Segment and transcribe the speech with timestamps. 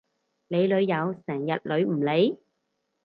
[0.47, 2.39] 你女友成日女唔你？